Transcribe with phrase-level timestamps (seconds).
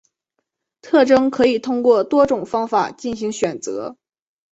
[0.81, 3.95] 特征可以通过多种方法进行选择。